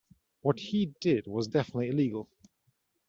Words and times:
What 0.41 0.57
he 0.59 0.95
did 0.99 1.27
was 1.27 1.47
definitively 1.47 1.89
illegal. 1.89 2.27